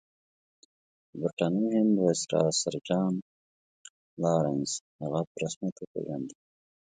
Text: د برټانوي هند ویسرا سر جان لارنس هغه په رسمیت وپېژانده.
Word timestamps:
د 1.09 1.11
برټانوي 1.21 1.69
هند 1.77 1.93
ویسرا 2.01 2.43
سر 2.61 2.75
جان 2.87 3.13
لارنس 4.21 4.71
هغه 5.01 5.21
په 5.29 5.35
رسمیت 5.43 5.75
وپېژانده. 5.77 6.35